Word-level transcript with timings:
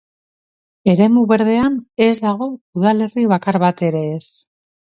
Eremu 0.93 1.25
berdean 1.33 1.77
ez 2.07 2.17
dago 2.23 2.49
udalerri 2.81 3.29
bakar 3.37 3.63
bat 3.69 3.89
ere 3.91 4.03
ez. 4.19 4.27